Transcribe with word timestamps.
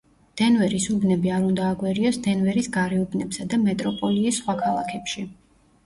დენვერის 0.41 0.87
უბნები 0.93 1.33
არ 1.35 1.45
უნდა 1.51 1.67
აგვერიოს 1.75 2.19
დენვერის 2.29 2.73
გარეუბნებსა 2.81 3.49
და 3.55 3.63
მეტროპოლიის 3.71 4.43
სხვა 4.45 4.61
ქალაქებში. 4.67 5.33